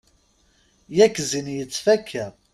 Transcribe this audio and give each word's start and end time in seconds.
Yak 0.97 1.15
zzin 1.23 1.47
yettfakka. 1.55 2.25